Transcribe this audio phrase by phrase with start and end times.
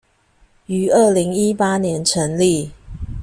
[0.65, 2.71] 於二零一八年成立